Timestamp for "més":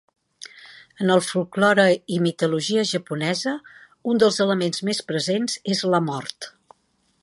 4.91-5.07